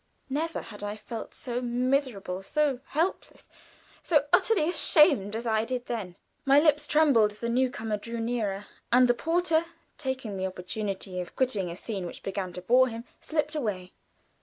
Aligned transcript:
Never 0.31 0.63
had 0.63 0.81
I 0.81 0.95
felt 0.95 1.35
so 1.35 1.61
miserable, 1.61 2.41
so 2.41 2.79
helpless, 2.85 3.47
so 4.01 4.25
utterly 4.33 4.67
ashamed 4.67 5.35
as 5.35 5.45
I 5.45 5.63
did 5.63 5.85
then. 5.85 6.15
My 6.43 6.59
lips 6.59 6.87
trembled 6.87 7.29
as 7.33 7.39
the 7.39 7.49
new 7.49 7.69
comer 7.69 7.97
drew 7.97 8.19
nearer, 8.19 8.65
and 8.91 9.07
the 9.07 9.13
porter, 9.13 9.63
taking 9.99 10.37
the 10.37 10.47
opportunity 10.47 11.21
of 11.21 11.35
quitting 11.35 11.69
a 11.69 11.75
scene 11.77 12.07
which 12.07 12.23
began 12.23 12.51
to 12.53 12.63
bore 12.63 12.87
him, 12.87 13.03
slipped 13.19 13.53
away. 13.53 13.93